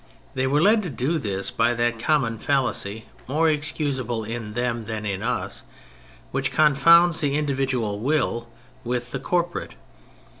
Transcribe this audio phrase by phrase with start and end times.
[0.33, 5.05] They were led to do this by that common fallacy, more excusable in them than
[5.05, 5.61] in us,
[6.31, 8.47] which confounds the individual will
[8.83, 9.71] with the cor porate.